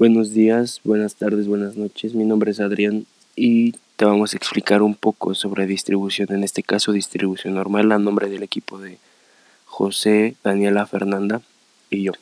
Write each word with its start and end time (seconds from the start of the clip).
Buenos 0.00 0.32
días, 0.32 0.80
buenas 0.82 1.16
tardes, 1.16 1.46
buenas 1.46 1.76
noches. 1.76 2.14
Mi 2.14 2.24
nombre 2.24 2.52
es 2.52 2.60
Adrián 2.60 3.04
y 3.36 3.72
te 3.96 4.06
vamos 4.06 4.32
a 4.32 4.38
explicar 4.38 4.80
un 4.80 4.94
poco 4.94 5.34
sobre 5.34 5.66
distribución, 5.66 6.28
en 6.32 6.42
este 6.42 6.62
caso 6.62 6.92
distribución 6.92 7.52
normal 7.52 7.92
a 7.92 7.98
nombre 7.98 8.30
del 8.30 8.42
equipo 8.42 8.78
de 8.78 8.96
José, 9.66 10.36
Daniela, 10.42 10.86
Fernanda 10.86 11.42
y 11.90 12.04
yo, 12.04 12.12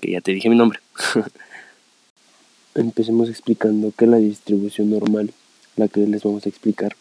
que 0.00 0.10
ya 0.10 0.20
te 0.20 0.32
dije 0.32 0.50
mi 0.50 0.56
nombre. 0.56 0.80
Empecemos 2.74 3.28
explicando 3.28 3.92
que 3.96 4.08
la 4.08 4.16
distribución 4.16 4.90
normal, 4.90 5.32
la 5.76 5.86
que 5.86 6.00
les 6.00 6.24
vamos 6.24 6.44
a 6.46 6.48
explicar, 6.48 6.96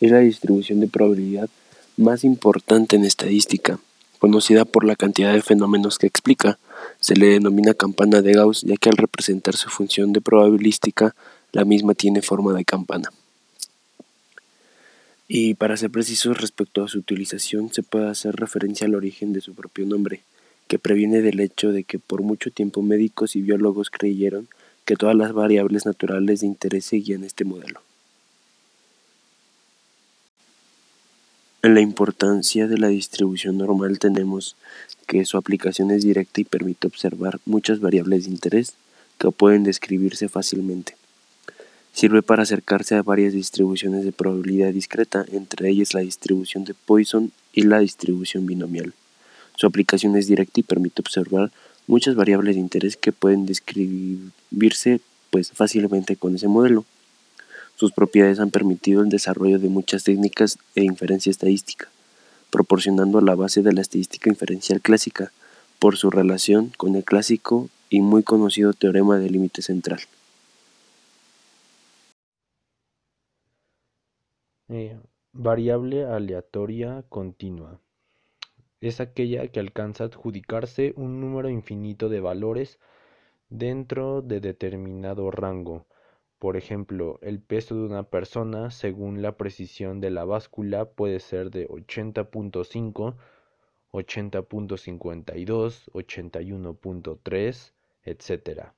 es 0.00 0.10
la 0.10 0.20
distribución 0.20 0.80
de 0.80 0.88
probabilidad 0.88 1.50
más 1.98 2.24
importante 2.24 2.96
en 2.96 3.04
estadística, 3.04 3.78
conocida 4.18 4.64
por 4.64 4.84
la 4.84 4.96
cantidad 4.96 5.34
de 5.34 5.42
fenómenos 5.42 5.98
que 5.98 6.06
explica 6.06 6.58
se 7.00 7.14
le 7.14 7.26
denomina 7.28 7.74
campana 7.74 8.22
de 8.22 8.32
Gauss 8.32 8.62
ya 8.62 8.76
que 8.76 8.88
al 8.88 8.96
representar 8.96 9.56
su 9.56 9.70
función 9.70 10.12
de 10.12 10.20
probabilística, 10.20 11.14
la 11.52 11.64
misma 11.64 11.94
tiene 11.94 12.22
forma 12.22 12.52
de 12.52 12.64
campana. 12.64 13.10
Y 15.28 15.54
para 15.54 15.76
ser 15.76 15.90
precisos 15.90 16.40
respecto 16.40 16.82
a 16.82 16.88
su 16.88 16.98
utilización, 16.98 17.72
se 17.72 17.82
puede 17.82 18.08
hacer 18.08 18.34
referencia 18.36 18.86
al 18.86 18.94
origen 18.94 19.32
de 19.32 19.42
su 19.42 19.54
propio 19.54 19.84
nombre, 19.86 20.22
que 20.68 20.78
previene 20.78 21.20
del 21.20 21.40
hecho 21.40 21.70
de 21.70 21.84
que 21.84 21.98
por 21.98 22.22
mucho 22.22 22.50
tiempo 22.50 22.82
médicos 22.82 23.36
y 23.36 23.42
biólogos 23.42 23.90
creyeron 23.90 24.48
que 24.84 24.96
todas 24.96 25.14
las 25.14 25.34
variables 25.34 25.84
naturales 25.84 26.40
de 26.40 26.46
interés 26.46 26.86
seguían 26.86 27.24
este 27.24 27.44
modelo. 27.44 27.82
En 31.62 31.74
la 31.74 31.80
importancia 31.80 32.66
de 32.66 32.78
la 32.78 32.88
distribución 32.88 33.58
normal 33.58 33.98
tenemos 33.98 34.56
que 35.08 35.24
su 35.24 35.38
aplicación 35.38 35.90
es 35.90 36.04
directa 36.04 36.40
y 36.40 36.44
permite 36.44 36.86
observar 36.86 37.40
muchas 37.46 37.80
variables 37.80 38.24
de 38.24 38.30
interés 38.30 38.74
que 39.18 39.32
pueden 39.32 39.64
describirse 39.64 40.28
fácilmente. 40.28 40.94
Sirve 41.92 42.22
para 42.22 42.44
acercarse 42.44 42.94
a 42.94 43.02
varias 43.02 43.32
distribuciones 43.32 44.04
de 44.04 44.12
probabilidad 44.12 44.72
discreta, 44.72 45.24
entre 45.32 45.70
ellas 45.70 45.94
la 45.94 46.00
distribución 46.00 46.64
de 46.64 46.74
Poisson 46.74 47.32
y 47.52 47.62
la 47.62 47.80
distribución 47.80 48.46
binomial. 48.46 48.92
Su 49.56 49.66
aplicación 49.66 50.14
es 50.14 50.28
directa 50.28 50.60
y 50.60 50.62
permite 50.62 51.02
observar 51.02 51.50
muchas 51.88 52.14
variables 52.14 52.54
de 52.54 52.60
interés 52.60 52.96
que 52.96 53.10
pueden 53.10 53.46
describirse 53.46 55.00
pues, 55.30 55.50
fácilmente 55.50 56.14
con 56.16 56.36
ese 56.36 56.46
modelo. 56.46 56.84
Sus 57.74 57.92
propiedades 57.92 58.38
han 58.38 58.50
permitido 58.50 59.02
el 59.02 59.08
desarrollo 59.08 59.58
de 59.58 59.68
muchas 59.68 60.04
técnicas 60.04 60.58
de 60.74 60.84
inferencia 60.84 61.30
estadística, 61.30 61.88
proporcionando 62.50 63.20
la 63.20 63.34
base 63.34 63.62
de 63.62 63.72
la 63.72 63.80
estadística 63.80 64.30
inferencial 64.30 64.80
clásica 64.80 65.32
por 65.78 65.96
su 65.96 66.10
relación 66.10 66.72
con 66.76 66.96
el 66.96 67.04
clásico 67.04 67.68
y 67.90 68.00
muy 68.00 68.22
conocido 68.22 68.72
teorema 68.72 69.18
del 69.18 69.32
límite 69.32 69.62
central. 69.62 70.00
Eh, 74.68 74.98
variable 75.32 76.04
aleatoria 76.04 77.04
continua. 77.08 77.80
Es 78.80 79.00
aquella 79.00 79.48
que 79.48 79.60
alcanza 79.60 80.04
a 80.04 80.06
adjudicarse 80.08 80.92
un 80.96 81.20
número 81.20 81.48
infinito 81.48 82.08
de 82.08 82.20
valores 82.20 82.78
dentro 83.48 84.20
de 84.22 84.40
determinado 84.40 85.30
rango 85.30 85.86
por 86.38 86.56
ejemplo, 86.56 87.18
el 87.22 87.40
peso 87.40 87.74
de 87.74 87.82
una 87.86 88.04
persona, 88.04 88.70
según 88.70 89.22
la 89.22 89.36
precisión 89.36 90.00
de 90.00 90.10
la 90.10 90.24
báscula, 90.24 90.84
puede 90.90 91.20
ser 91.20 91.50
de 91.50 91.68
80.5, 91.68 93.16
80.52, 93.92 95.90
81.3, 95.92 97.72
etc. 98.04 98.72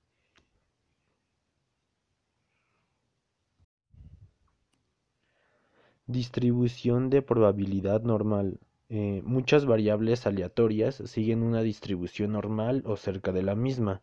Distribución 6.06 7.10
de 7.10 7.22
probabilidad 7.22 8.02
normal. 8.02 8.58
Eh, 8.88 9.22
muchas 9.24 9.66
variables 9.66 10.26
aleatorias 10.26 10.96
siguen 10.96 11.42
una 11.42 11.62
distribución 11.62 12.32
normal 12.32 12.82
o 12.86 12.96
cerca 12.96 13.32
de 13.32 13.42
la 13.42 13.54
misma 13.54 14.02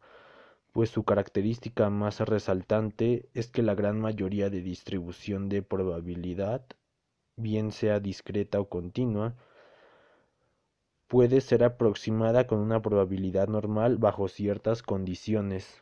pues 0.77 0.91
su 0.91 1.05
característica 1.05 1.89
más 1.89 2.19
resaltante 2.19 3.29
es 3.33 3.47
que 3.47 3.63
la 3.63 3.73
gran 3.73 3.99
mayoría 3.99 4.51
de 4.51 4.61
distribución 4.61 5.49
de 5.49 5.63
probabilidad, 5.63 6.67
bien 7.35 7.71
sea 7.71 7.99
discreta 7.99 8.59
o 8.59 8.69
continua, 8.69 9.33
puede 11.07 11.41
ser 11.41 11.63
aproximada 11.63 12.45
con 12.45 12.59
una 12.59 12.83
probabilidad 12.83 13.47
normal 13.47 13.97
bajo 13.97 14.27
ciertas 14.27 14.83
condiciones. 14.83 15.81